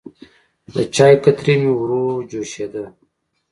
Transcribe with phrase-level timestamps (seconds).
[0.73, 2.83] د چای کتری مې وروه جوشېده.